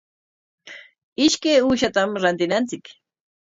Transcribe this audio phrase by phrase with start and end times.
[1.25, 2.85] Ishkay uushatam rantinanchik.